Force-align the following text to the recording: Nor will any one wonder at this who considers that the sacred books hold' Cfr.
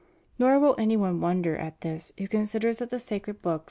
Nor 0.39 0.57
will 0.59 0.73
any 0.79 0.97
one 0.97 1.21
wonder 1.21 1.55
at 1.55 1.81
this 1.81 2.11
who 2.17 2.27
considers 2.27 2.79
that 2.79 2.89
the 2.89 2.97
sacred 2.97 3.35
books 3.43 3.43
hold' 3.43 3.57
Cfr. 3.59 3.59